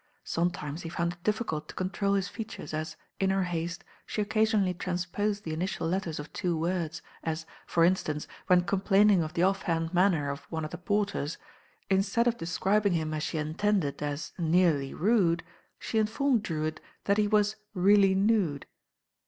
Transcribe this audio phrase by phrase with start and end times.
[0.23, 4.73] Sometimes he found it difficult to control his features as, m her haste, she occasionally
[4.73, 9.61] transposed the initia letters of two words, as, for instance, when complaming of the off
[9.61, 11.37] hand manner of one of the porters,
[11.87, 15.43] instead of describing him as she intended as ^nearly rude'
[15.77, 18.65] she informed Drewitt that he was really nude."